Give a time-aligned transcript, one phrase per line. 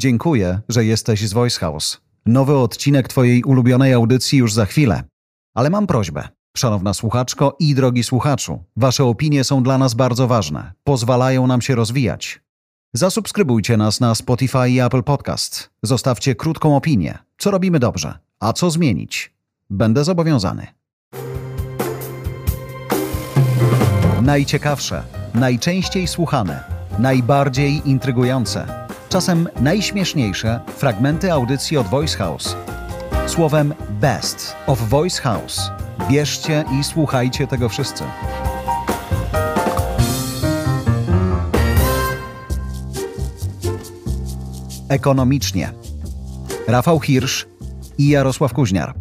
[0.00, 2.00] Dziękuję, że jesteś z Voice House.
[2.26, 5.02] Nowy odcinek Twojej ulubionej audycji już za chwilę.
[5.54, 6.28] Ale mam prośbę.
[6.56, 10.72] Szanowna słuchaczko i drogi słuchaczu, Wasze opinie są dla nas bardzo ważne.
[10.84, 12.40] Pozwalają nam się rozwijać.
[12.92, 15.70] Zasubskrybujcie nas na Spotify i Apple Podcast.
[15.82, 17.18] Zostawcie krótką opinię.
[17.38, 19.32] Co robimy dobrze, a co zmienić?
[19.70, 20.66] Będę zobowiązany.
[24.22, 25.02] Najciekawsze,
[25.34, 26.64] najczęściej słuchane,
[26.98, 28.79] najbardziej intrygujące,
[29.10, 32.56] czasem najśmieszniejsze fragmenty audycji od Voice House.
[33.26, 35.70] Słowem Best of Voice House.
[36.10, 38.04] Bierzcie i słuchajcie tego wszyscy.
[44.88, 45.72] Ekonomicznie.
[46.66, 47.46] Rafał Hirsch
[47.98, 48.94] i Jarosław Kuźniar.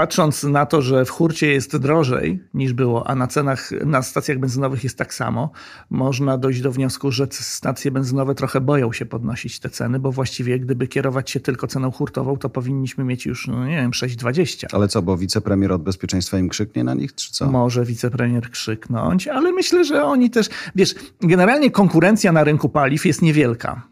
[0.00, 4.38] Patrząc na to, że w hurcie jest drożej niż było, a na cenach na stacjach
[4.38, 5.50] benzynowych jest tak samo,
[5.90, 10.58] można dojść do wniosku, że stacje benzynowe trochę boją się podnosić te ceny, bo właściwie
[10.58, 14.66] gdyby kierować się tylko ceną hurtową, to powinniśmy mieć już, no nie wiem, 6,20.
[14.72, 17.50] Ale co, bo wicepremier od bezpieczeństwa im krzyknie na nich, czy co?
[17.50, 23.22] Może wicepremier krzyknąć, ale myślę, że oni też, wiesz, generalnie konkurencja na rynku paliw jest
[23.22, 23.90] niewielka.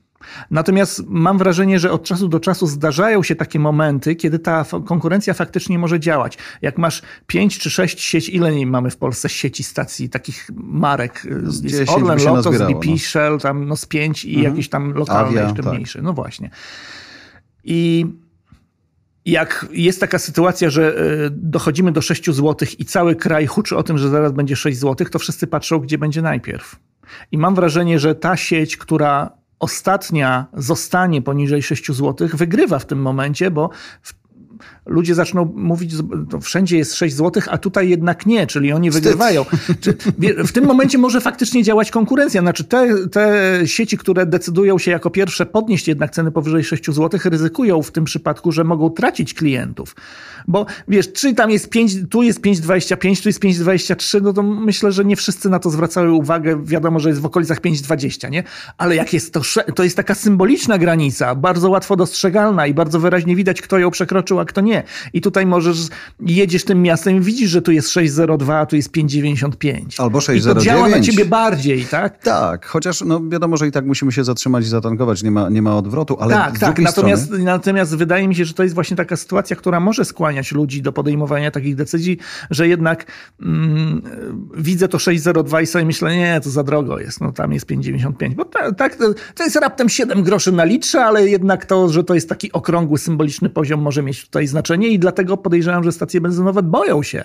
[0.50, 5.34] Natomiast mam wrażenie, że od czasu do czasu zdarzają się takie momenty, kiedy ta konkurencja
[5.34, 6.38] faktycznie może działać.
[6.62, 11.26] Jak masz pięć czy sześć sieci, ile nie mamy w Polsce sieci stacji, takich marek,
[11.42, 12.98] z Orlen, Lotos, BP, no.
[12.98, 14.54] Shell, tam no z pięć i mhm.
[14.54, 15.72] jakieś tam lokalne Avia, jeszcze tak.
[15.72, 16.02] mniejsze.
[16.02, 16.50] No właśnie.
[17.64, 18.06] I
[19.24, 23.82] jak jest taka sytuacja, że e, dochodzimy do 6 zł i cały kraj huczy o
[23.82, 26.76] tym, że zaraz będzie 6 zł, to wszyscy patrzą, gdzie będzie najpierw.
[27.32, 33.03] I mam wrażenie, że ta sieć, która ostatnia zostanie poniżej 6 zł, wygrywa w tym
[33.03, 33.70] momencie, bo
[34.89, 35.94] ludzie zaczną mówić,
[36.31, 39.05] to wszędzie jest 6 zł, a tutaj jednak nie, czyli oni Wstyd.
[39.05, 39.45] wygrywają.
[40.47, 42.41] W tym momencie może faktycznie działać konkurencja.
[42.41, 47.20] Znaczy te, te sieci, które decydują się jako pierwsze podnieść jednak ceny powyżej 6 zł,
[47.25, 49.96] ryzykują w tym przypadku, że mogą tracić klientów.
[50.48, 54.92] Bo wiesz, czy tam jest 5, tu jest 5,25, tu jest 5,23, no to myślę,
[54.92, 56.64] że nie wszyscy na to zwracają uwagę.
[56.64, 58.45] Wiadomo, że jest w okolicach 5,20, nie?
[58.79, 59.41] Ale jak jest to,
[59.74, 64.41] to jest taka symboliczna granica, bardzo łatwo dostrzegalna i bardzo wyraźnie widać, kto ją przekroczył,
[64.41, 64.77] a kto nie.
[65.12, 65.78] I tutaj możesz,
[66.20, 70.02] jedziesz tym miastem i widzisz, że tu jest 6,02, a tu jest 5,95.
[70.02, 70.36] Albo 6,09.
[70.36, 72.22] I to działa na ciebie bardziej, tak?
[72.22, 75.62] Tak, chociaż no wiadomo, że i tak musimy się zatrzymać i zatankować, nie ma, nie
[75.62, 77.44] ma odwrotu, ale Tak, tak, natomiast, strony...
[77.44, 80.92] natomiast wydaje mi się, że to jest właśnie taka sytuacja, która może skłaniać ludzi do
[80.92, 82.18] podejmowania takich decyzji,
[82.50, 83.06] że jednak
[83.42, 84.02] mm,
[84.56, 88.34] widzę to 6,02 i sobie myślę, nie, to za drogo jest, no tam jest 5,95,
[88.34, 92.14] bo tak, ta, to jest raptem 7 groszy na litrze, ale jednak to, że to
[92.14, 96.63] jest taki okrągły, symboliczny poziom może mieć tutaj znaczenie i dlatego podejrzewam, że stacje benzynowe
[96.63, 97.24] boją się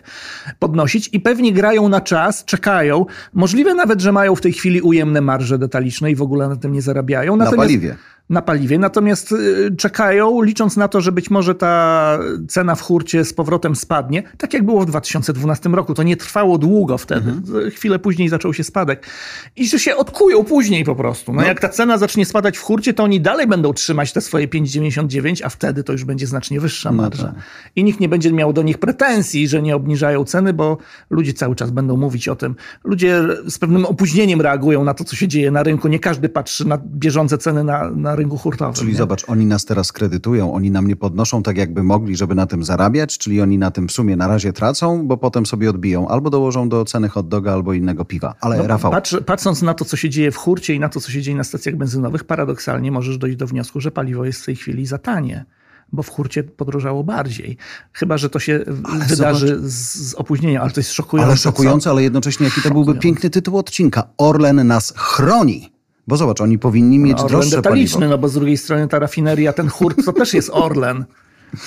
[0.59, 3.05] podnosić i pewnie grają na czas, czekają.
[3.33, 6.71] Możliwe nawet, że mają w tej chwili ujemne marże detaliczne i w ogóle na tym
[6.71, 7.35] nie zarabiają.
[7.35, 7.95] Natomiast, na paliwie
[8.29, 13.25] na paliwie, natomiast y, czekają, licząc na to, że być może ta cena w hurcie
[13.25, 15.93] z powrotem spadnie, tak jak było w 2012 roku.
[15.93, 17.31] To nie trwało długo wtedy.
[17.31, 17.71] Mhm.
[17.71, 19.07] Chwilę później zaczął się spadek.
[19.55, 21.33] I że się odkują później po prostu.
[21.33, 24.21] No, no, jak ta cena zacznie spadać w hurcie, to oni dalej będą trzymać te
[24.21, 27.23] swoje 5,99, a wtedy to już będzie znacznie wyższa no marża.
[27.23, 27.43] No tak.
[27.75, 30.77] I nikt nie będzie miał do nich pretensji, że nie obniżają ceny, bo
[31.09, 32.55] ludzie cały czas będą mówić o tym.
[32.83, 35.87] Ludzie z pewnym opóźnieniem reagują na to, co się dzieje na rynku.
[35.87, 38.73] Nie każdy patrzy na bieżące ceny na, na rynku hurtowym.
[38.73, 38.97] Czyli nie?
[38.97, 42.63] zobacz, oni nas teraz kredytują, oni nam nie podnoszą tak, jakby mogli, żeby na tym
[42.63, 46.29] zarabiać, czyli oni na tym w sumie na razie tracą, bo potem sobie odbiją albo
[46.29, 48.35] dołożą do ceny hot doga, albo innego piwa.
[48.41, 48.91] Ale no, Rafał...
[48.91, 51.37] Patrz, patrząc na to, co się dzieje w hurcie i na to, co się dzieje
[51.37, 54.97] na stacjach benzynowych, paradoksalnie możesz dojść do wniosku, że paliwo jest w tej chwili za
[54.97, 55.45] tanie
[55.93, 57.57] bo w hurcie podrożało bardziej.
[57.93, 61.27] Chyba, że to się ale wydarzy z, z, opóźnieniem, ale to jest szokujące.
[61.27, 61.89] Ale szokujące, co?
[61.89, 64.07] ale jednocześnie jaki to byłby piękny tytuł odcinka.
[64.17, 65.72] Orlen nas chroni.
[66.07, 68.11] Bo zobacz, oni powinni mieć no, droższe detaliczny, paliwo.
[68.11, 71.05] no bo z drugiej strony ta rafineria, ten hurt, to też jest Orlen.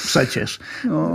[0.04, 0.58] Przecież.
[0.84, 1.14] No,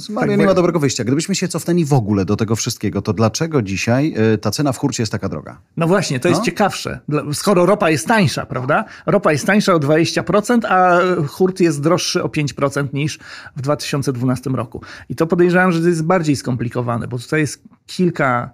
[0.00, 1.04] z Maria tak nie ma dobrego wyjścia.
[1.04, 4.78] Gdybyśmy się cofnęli w ogóle do tego wszystkiego, to dlaczego dzisiaj y, ta cena w
[4.78, 5.58] hurcie jest taka droga?
[5.76, 6.30] No właśnie, to no?
[6.30, 7.00] jest ciekawsze.
[7.32, 8.84] Skoro ropa jest tańsza, prawda?
[9.06, 10.98] Ropa jest tańsza o 20%, a
[11.28, 13.18] hurt jest droższy o 5% niż
[13.56, 14.82] w 2012 roku.
[15.08, 18.50] I to podejrzewam, że to jest bardziej skomplikowane, bo tutaj jest kilka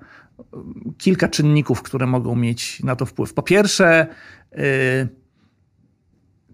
[0.98, 3.34] kilka czynników, które mogą mieć na to wpływ.
[3.34, 4.06] Po pierwsze,
[4.52, 4.62] yy,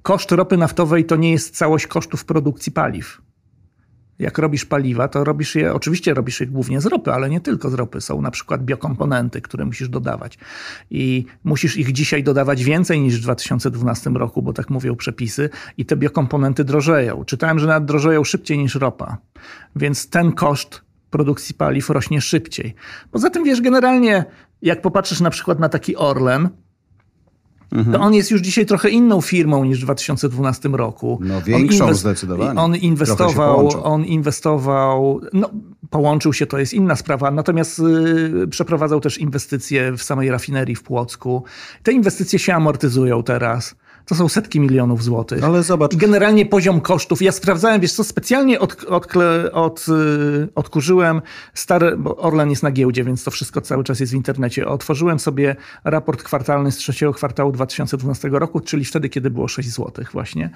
[0.03, 3.25] koszt ropy naftowej to nie jest całość kosztów produkcji paliw.
[4.19, 7.71] Jak robisz paliwa, to robisz je, oczywiście robisz je głównie z ropy, ale nie tylko
[7.71, 8.01] z ropy.
[8.01, 10.39] Są na przykład biokomponenty, które musisz dodawać.
[10.91, 15.87] I musisz ich dzisiaj dodawać więcej niż w 2012 roku, bo tak mówią przepisy, i
[15.87, 17.25] te biokomponenty drożeją.
[17.25, 19.19] Czytałem, że nawet drożeją szybciej niż ropa.
[19.77, 20.84] Więc ten koszt
[21.15, 22.75] produkcji paliw rośnie szybciej.
[23.11, 24.25] Poza tym, wiesz, generalnie,
[24.63, 26.49] jak popatrzysz na przykład na taki Orlen,
[27.93, 31.19] to on jest już dzisiaj trochę inną firmą niż w 2012 roku.
[31.23, 32.61] No większą on inwest- zdecydowanie.
[32.61, 33.85] On inwestował, połączył.
[33.85, 35.51] on inwestował, no
[35.91, 40.83] połączył się, to jest inna sprawa, natomiast y, przeprowadzał też inwestycje w samej rafinerii w
[40.83, 41.45] Płocku.
[41.83, 43.75] Te inwestycje się amortyzują teraz.
[44.07, 45.45] To są setki milionów złotych.
[45.45, 47.23] Ale zobacz, I generalnie poziom kosztów.
[47.23, 51.23] Ja sprawdzałem, wiesz co, specjalnie od, odkle, od, y, odkurzyłem
[51.55, 54.69] stare, bo Orlen jest na giełdzie, więc to wszystko cały czas jest w internecie.
[54.69, 60.05] Otworzyłem sobie raport kwartalny z trzeciego kwartału 2012 roku, czyli wtedy, kiedy było 6 zł
[60.13, 60.51] właśnie.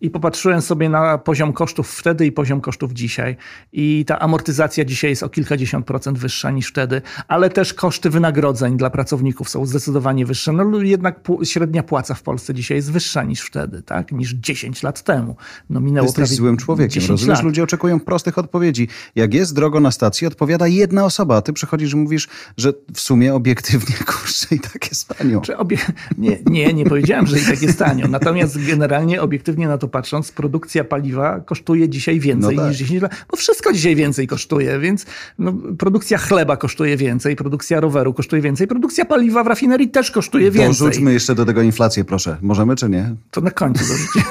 [0.00, 3.36] I popatrzyłem sobie na poziom kosztów wtedy i poziom kosztów dzisiaj.
[3.72, 8.76] I ta amortyzacja dzisiaj jest o kilkadziesiąt procent wyższa niż wtedy, ale też koszty wynagrodzeń
[8.76, 10.52] dla pracowników są zdecydowanie wyższe.
[10.52, 14.12] No jednak średnia płaca w Polsce dzisiaj jest wyższa niż wtedy, tak?
[14.12, 15.36] Niż 10 lat temu.
[15.70, 16.90] No minęło jesteś prawie złym człowiekiem.
[16.90, 17.44] 10 Rozumiesz, lat.
[17.44, 18.88] ludzie oczekują prostych odpowiedzi.
[19.14, 23.00] Jak jest drogo na stacji, odpowiada jedna osoba, a ty przychodzisz i mówisz, że w
[23.00, 25.40] sumie obiektywnie, kurczę, i tak jest tanio.
[25.40, 25.76] Czy obie...
[26.18, 28.08] nie, nie, nie powiedziałem, że i tak jest tanio.
[28.08, 32.70] Natomiast generalnie, obiektywnie na to patrząc, produkcja paliwa kosztuje dzisiaj więcej No tak.
[32.70, 35.06] niż 10 lat, bo wszystko dzisiaj więcej kosztuje, więc
[35.38, 40.50] no, produkcja chleba kosztuje więcej, produkcja roweru kosztuje więcej, produkcja paliwa w rafinerii też kosztuje
[40.50, 40.86] więcej.
[40.86, 42.36] Dorzućmy jeszcze do tego inflację, proszę.
[42.42, 43.14] Możemy czy nie?
[43.30, 44.22] To na końcu dorzucić.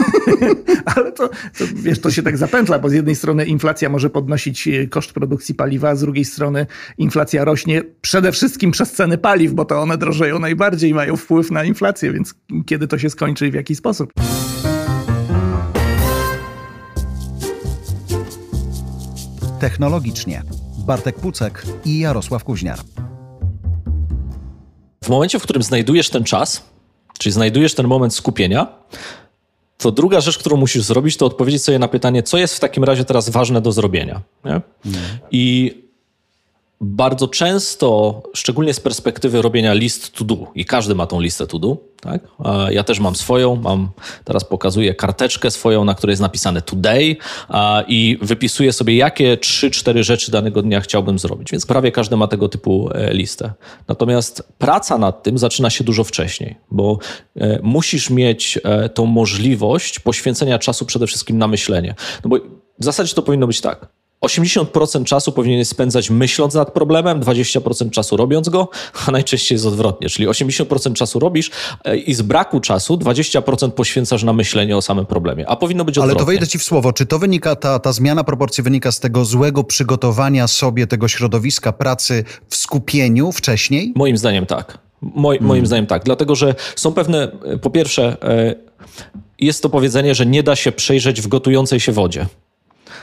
[0.95, 4.67] Ale to, to, wiesz, to się tak zapętla, bo z jednej strony inflacja może podnosić
[4.67, 6.65] e, koszt produkcji paliwa, a z drugiej strony
[6.97, 11.51] inflacja rośnie przede wszystkim przez ceny paliw, bo to one drożeją najbardziej i mają wpływ
[11.51, 12.33] na inflację, więc
[12.65, 14.13] kiedy to się skończy i w jaki sposób?
[19.59, 20.43] Technologicznie.
[20.85, 22.79] Bartek Pucek i Jarosław Kuźniar.
[25.03, 26.70] W momencie, w którym znajdujesz ten czas,
[27.21, 28.67] czyli znajdujesz ten moment skupienia,
[29.77, 32.83] to druga rzecz, którą musisz zrobić, to odpowiedzieć sobie na pytanie, co jest w takim
[32.83, 34.21] razie teraz ważne do zrobienia.
[34.45, 34.61] Nie?
[35.31, 35.73] I
[36.81, 41.59] bardzo często, szczególnie z perspektywy robienia list to do, i każdy ma tą listę to
[41.59, 42.21] do, tak?
[42.69, 43.89] Ja też mam swoją, mam,
[44.25, 47.15] teraz pokazuję karteczkę swoją, na której jest napisane today
[47.87, 52.49] i wypisuję sobie, jakie 3-4 rzeczy danego dnia chciałbym zrobić, więc prawie każdy ma tego
[52.49, 53.53] typu e, listę.
[53.87, 56.99] Natomiast praca nad tym zaczyna się dużo wcześniej, bo
[57.35, 61.95] e, musisz mieć e, tą możliwość poświęcenia czasu przede wszystkim na myślenie.
[62.23, 62.37] No bo
[62.79, 64.00] w zasadzie to powinno być tak.
[64.25, 68.69] 80% czasu powinien spędzać myśląc nad problemem, 20% czasu robiąc go,
[69.07, 70.09] a najczęściej jest odwrotnie.
[70.09, 71.51] Czyli 80% czasu robisz
[71.85, 75.49] e, i z braku czasu 20% poświęcasz na myślenie o samym problemie.
[75.49, 76.19] A powinno być Ale odwrotnie.
[76.19, 76.93] to wejdę ci w słowo.
[76.93, 81.71] Czy to wynika, ta, ta zmiana proporcji wynika z tego złego przygotowania sobie tego środowiska
[81.71, 83.93] pracy w skupieniu wcześniej?
[83.95, 84.77] Moim zdaniem tak.
[85.01, 86.03] Moj, Moim zdaniem tak.
[86.03, 88.55] Dlatego, że są pewne, e, po pierwsze, e,
[89.39, 92.25] jest to powiedzenie, że nie da się przejrzeć w gotującej się wodzie.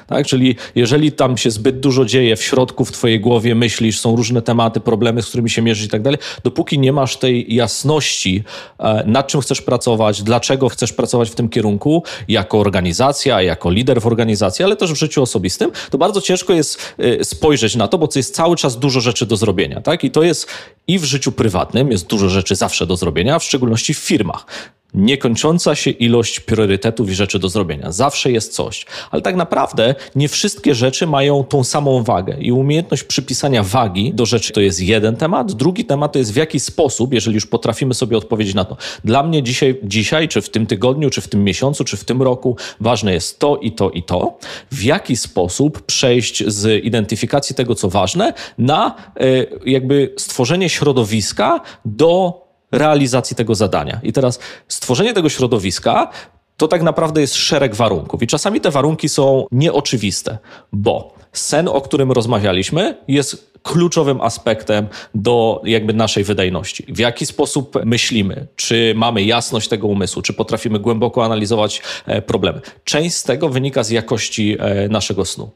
[0.06, 0.26] Tak?
[0.26, 4.42] Czyli jeżeli tam się zbyt dużo dzieje w środku, w twojej głowie myślisz, są różne
[4.42, 8.44] tematy, problemy, z którymi się mierzysz i tak dalej, dopóki nie masz tej jasności,
[8.78, 14.00] e, nad czym chcesz pracować, dlaczego chcesz pracować w tym kierunku, jako organizacja, jako lider
[14.00, 17.98] w organizacji, ale też w życiu osobistym, to bardzo ciężko jest e, spojrzeć na to,
[17.98, 19.80] bo jest cały czas dużo rzeczy do zrobienia.
[19.80, 20.04] Tak?
[20.04, 20.46] I to jest
[20.88, 24.46] i w życiu prywatnym, jest dużo rzeczy zawsze do zrobienia, w szczególności w firmach
[24.94, 27.92] niekończąca się ilość priorytetów i rzeczy do zrobienia.
[27.92, 28.86] Zawsze jest coś.
[29.10, 32.36] Ale tak naprawdę nie wszystkie rzeczy mają tą samą wagę.
[32.40, 35.52] I umiejętność przypisania wagi do rzeczy to jest jeden temat.
[35.52, 38.76] Drugi temat to jest w jaki sposób, jeżeli już potrafimy sobie odpowiedzieć na to.
[39.04, 42.22] Dla mnie dzisiaj, dzisiaj, czy w tym tygodniu, czy w tym miesiącu, czy w tym
[42.22, 44.38] roku ważne jest to i to i to.
[44.70, 52.42] W jaki sposób przejść z identyfikacji tego, co ważne, na y, jakby stworzenie środowiska do
[52.72, 54.00] realizacji tego zadania.
[54.02, 56.10] I teraz stworzenie tego środowiska
[56.56, 58.22] to tak naprawdę jest szereg warunków.
[58.22, 60.38] I czasami te warunki są nieoczywiste,
[60.72, 66.84] bo sen, o którym rozmawialiśmy, jest kluczowym aspektem do jakby naszej wydajności.
[66.88, 72.60] W jaki sposób myślimy, czy mamy jasność tego umysłu, czy potrafimy głęboko analizować e, problemy.
[72.84, 75.50] Część z tego wynika z jakości e, naszego snu.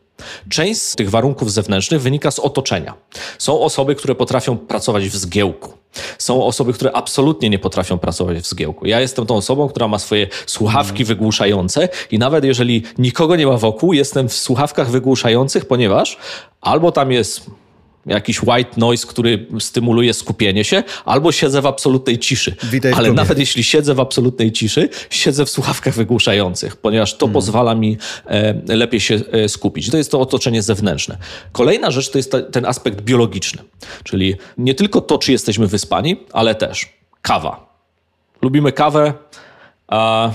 [0.48, 2.94] Część z tych warunków zewnętrznych wynika z otoczenia.
[3.38, 5.72] Są osoby, które potrafią pracować w zgiełku.
[6.18, 8.86] Są osoby, które absolutnie nie potrafią pracować w zgiełku.
[8.86, 13.56] Ja jestem tą osobą, która ma swoje słuchawki wygłuszające i nawet jeżeli nikogo nie ma
[13.56, 16.16] wokół, jestem w słuchawkach wygłuszających, ponieważ
[16.60, 17.50] albo tam jest
[18.06, 22.56] jakiś white noise, który stymuluje skupienie się, albo siedzę w absolutnej ciszy.
[22.62, 27.74] Witaj Ale nawet jeśli siedzę w absolutnej ciszy, siedzę w słuchawkach wygłuszających, ponieważ to pozwala
[27.74, 29.90] mi e, lepiej się e, skupić.
[29.90, 31.18] To jest to otoczenie zewnętrzne.
[31.52, 33.62] Kolejna rzecz to jest ta, ten aspekt biologiczny,
[34.04, 36.92] czyli nie tylko to, czy jesteśmy wyspani, ale też
[37.22, 37.72] kawa.
[38.42, 39.12] Lubimy kawę,
[39.88, 40.30] a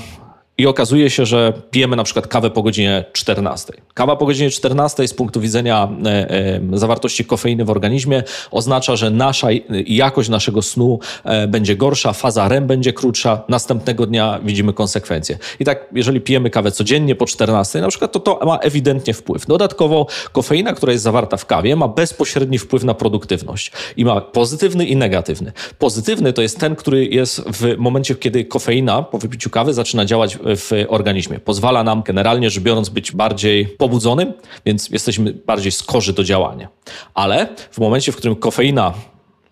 [0.58, 3.74] i okazuje się, że pijemy na przykład kawę po godzinie 14.
[3.94, 9.10] Kawa po godzinie 14 z punktu widzenia e, e, zawartości kofeiny w organizmie oznacza, że
[9.10, 9.48] nasza
[9.86, 15.38] jakość naszego snu e, będzie gorsza, faza REM będzie krótsza, następnego dnia widzimy konsekwencje.
[15.60, 19.46] I tak, jeżeli pijemy kawę codziennie po 14, na przykład, to to ma ewidentnie wpływ.
[19.46, 24.86] Dodatkowo kofeina, która jest zawarta w kawie, ma bezpośredni wpływ na produktywność i ma pozytywny
[24.86, 25.52] i negatywny.
[25.80, 30.38] Pozytywny to jest ten, który jest w momencie, kiedy kofeina po wypiciu kawy zaczyna działać
[30.56, 31.40] w organizmie.
[31.40, 34.34] Pozwala nam generalnie rzecz biorąc być bardziej pobudzonym,
[34.66, 36.68] więc jesteśmy bardziej skorzy do działania.
[37.14, 38.94] Ale w momencie, w którym kofeina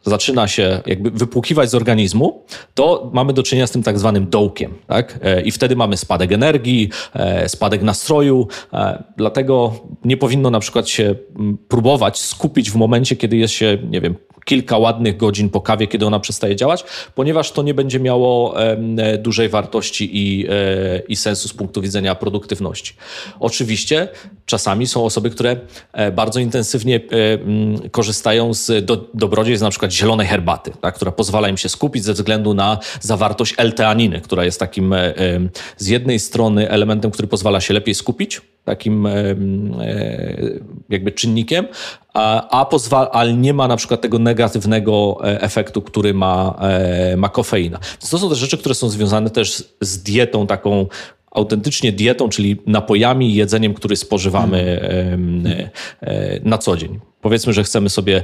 [0.06, 4.74] zaczyna się jakby wypłukiwać z organizmu, to mamy do czynienia z tym tak zwanym dołkiem.
[4.88, 5.20] Tak?
[5.24, 8.48] E, I wtedy mamy spadek energii, e, spadek nastroju.
[8.74, 9.74] E, dlatego
[10.06, 11.16] nie powinno na przykład się
[11.68, 16.06] próbować skupić w momencie, kiedy jest się, nie wiem, kilka ładnych godzin po kawie, kiedy
[16.06, 16.84] ona przestaje działać,
[17.16, 18.56] ponieważ to nie będzie miało
[19.20, 22.94] dużej wartości i, e, i sensu z punktu widzenia produktywności.
[23.40, 24.08] Oczywiście
[24.46, 25.58] czasami są osoby, które
[25.94, 31.50] e, bardzo intensywnie e, korzystają z do, dobrodziejstw na przykład zielonej herbaty, tak, która pozwala
[31.50, 34.96] im się skupić ze względu na zawartość L-teaniny, która jest takim
[35.78, 39.08] z jednej strony elementem, który pozwala się lepiej skupić, takim
[40.90, 41.68] jakby czynnikiem,
[42.14, 47.18] a, a pozwala, ale nie ma na przykład tego negatywnego e, efektu, który ma, e,
[47.18, 47.80] ma kofeina.
[48.00, 50.88] To są te rzeczy, które są związane też z dietą taką
[51.32, 55.70] autentycznie dietą, czyli napojami i jedzeniem, który spożywamy hmm.
[56.44, 57.00] na co dzień.
[57.22, 58.24] Powiedzmy, że chcemy sobie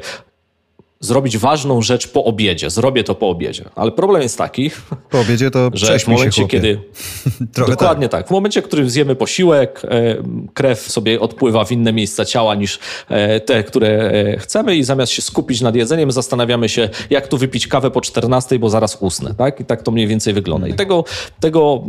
[1.02, 2.70] zrobić ważną rzecz po obiedzie.
[2.70, 3.66] Zrobię to po obiedzie.
[3.76, 4.72] Ale problem jest taki,
[5.10, 6.80] po obiedzie to że w momencie, kiedy.
[7.68, 8.22] dokładnie tak.
[8.22, 8.28] tak.
[8.28, 10.16] W momencie, w którym zjemy posiłek, e,
[10.54, 12.80] krew sobie odpływa w inne miejsca ciała niż
[13.10, 17.38] e, te, które e, chcemy, i zamiast się skupić nad jedzeniem, zastanawiamy się, jak tu
[17.38, 19.34] wypić kawę po 14, bo zaraz usnę.
[19.38, 19.60] Tak?
[19.60, 20.68] I tak to mniej więcej wygląda.
[20.68, 21.04] I tego,
[21.40, 21.84] tego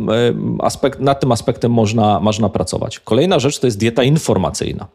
[0.60, 3.00] aspekt, nad tym aspektem można, można pracować.
[3.00, 4.86] Kolejna rzecz to jest dieta informacyjna.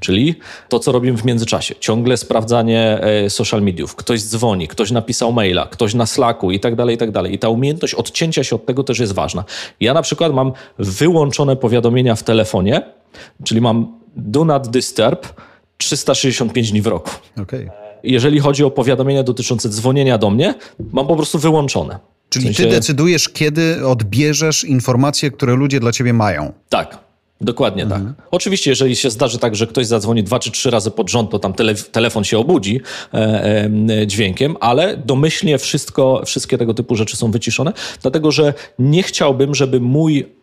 [0.00, 0.34] Czyli
[0.68, 1.74] to, co robimy w międzyczasie.
[1.80, 3.96] Ciągle sprawdzanie social mediów.
[3.96, 7.34] Ktoś dzwoni, ktoś napisał maila, ktoś na Slacku i tak dalej, i tak dalej.
[7.34, 9.44] I ta umiejętność odcięcia się od tego też jest ważna.
[9.80, 12.82] Ja na przykład mam wyłączone powiadomienia w telefonie,
[13.44, 15.26] czyli mam do not disturb
[15.76, 17.10] 365 dni w roku.
[17.42, 17.70] Okay.
[18.02, 20.54] Jeżeli chodzi o powiadomienia dotyczące dzwonienia do mnie,
[20.92, 21.98] mam po prostu wyłączone.
[22.28, 22.62] Czyli w sensie...
[22.62, 26.52] ty decydujesz, kiedy odbierzesz informacje, które ludzie dla ciebie mają.
[26.68, 27.09] Tak.
[27.40, 27.98] Dokładnie tak.
[27.98, 28.14] mhm.
[28.14, 28.26] tak.
[28.30, 31.38] Oczywiście, jeżeli się zdarzy tak, że ktoś zadzwoni dwa czy trzy razy pod rząd, to
[31.38, 32.80] tam tele, telefon się obudzi
[33.14, 39.02] e, e, dźwiękiem, ale domyślnie wszystko, wszystkie tego typu rzeczy są wyciszone, dlatego że nie
[39.02, 40.39] chciałbym, żeby mój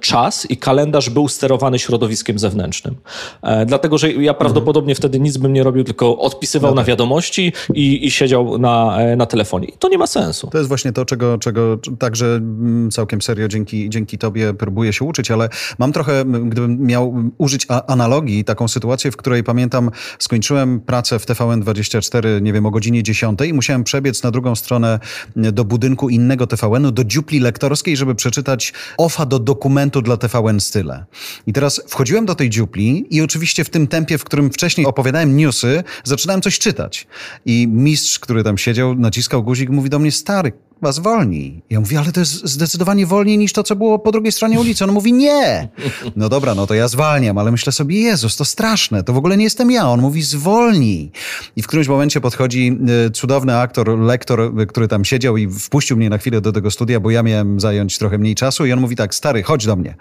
[0.00, 2.94] czas i kalendarz był sterowany środowiskiem zewnętrznym.
[3.42, 4.96] E, dlatego, że ja prawdopodobnie mhm.
[4.96, 6.88] wtedy nic bym nie robił, tylko odpisywał no na tak.
[6.88, 9.66] wiadomości i, i, siedział na, e, na telefonie.
[9.68, 10.48] I to nie ma sensu.
[10.52, 15.04] To jest właśnie to, czego, czego także mm, całkiem serio dzięki, dzięki tobie próbuję się
[15.04, 21.18] uczyć, ale mam trochę, gdybym miał użyć analogii, taką sytuację, w której pamiętam, skończyłem pracę
[21.18, 24.98] w TVN24, nie wiem, o godzinie 10 i musiałem przebiec na drugą stronę
[25.36, 31.04] do budynku innego TVN-u, do dziupli lektorskiej, żeby przeczytać OFA do dokumentu dla TVN Style.
[31.46, 35.36] I teraz wchodziłem do tej dziupli i oczywiście w tym tempie, w którym wcześniej opowiadałem
[35.36, 37.06] newsy, zaczynałem coś czytać.
[37.46, 41.62] I mistrz, który tam siedział, naciskał guzik, mówi do mnie, stary, chyba zwolnij.
[41.70, 44.84] Ja mówię, ale to jest zdecydowanie wolniej niż to, co było po drugiej stronie ulicy.
[44.84, 45.68] On mówi, nie.
[46.16, 49.36] No dobra, no to ja zwalniam, ale myślę sobie, Jezus, to straszne, to w ogóle
[49.36, 49.90] nie jestem ja.
[49.90, 51.10] On mówi, zwolnij.
[51.56, 55.96] I w którymś momencie podchodzi y, cudowny aktor, lektor, y, który tam siedział i wpuścił
[55.96, 58.80] mnie na chwilę do tego studia, bo ja miałem zająć trochę mniej czasu i on
[58.80, 59.94] mówi tak, stary, chodź do mnie.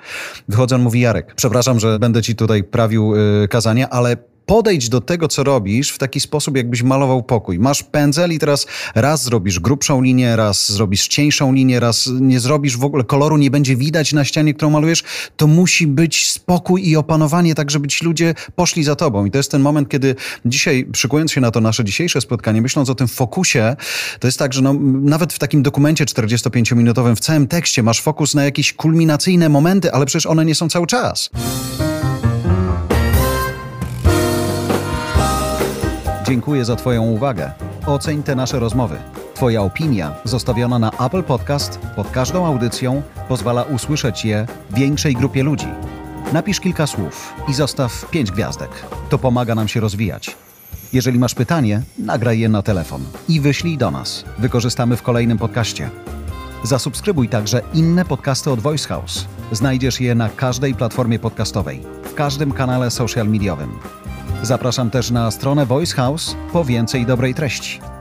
[0.47, 5.01] Wychodzę, on mówi, Jarek, przepraszam, że będę ci tutaj prawił y, kazania, ale podejdź do
[5.01, 7.59] tego, co robisz w taki sposób, jakbyś malował pokój.
[7.59, 12.77] Masz pędzel i teraz raz zrobisz grubszą linię, raz zrobisz cieńszą linię, raz nie zrobisz
[12.77, 15.03] w ogóle koloru, nie będzie widać na ścianie, którą malujesz.
[15.37, 19.25] To musi być spokój i opanowanie, tak żeby ci ludzie poszli za tobą.
[19.25, 22.89] I to jest ten moment, kiedy dzisiaj, przykując się na to nasze dzisiejsze spotkanie, myśląc
[22.89, 23.75] o tym fokusie,
[24.19, 28.35] to jest tak, że no, nawet w takim dokumencie 45-minutowym, w całym tekście masz fokus
[28.35, 31.29] na jakieś kulminacyjne momenty, ale przecież one nie są cały czas.
[36.33, 37.51] Dziękuję za Twoją uwagę.
[37.85, 38.97] Oceń te nasze rozmowy.
[39.35, 45.67] Twoja opinia, zostawiona na Apple Podcast, pod każdą audycją, pozwala usłyszeć je większej grupie ludzi.
[46.33, 48.69] Napisz kilka słów i zostaw pięć gwiazdek.
[49.09, 50.35] To pomaga nam się rozwijać.
[50.93, 54.25] Jeżeli masz pytanie, nagraj je na telefon i wyślij do nas.
[54.39, 55.89] Wykorzystamy w kolejnym podcaście.
[56.63, 59.25] Zasubskrybuj także inne podcasty od Voice House.
[59.51, 63.79] Znajdziesz je na każdej platformie podcastowej, w każdym kanale social mediowym.
[64.43, 67.92] Zapraszam też na stronę Voice House po więcej dobrej treści.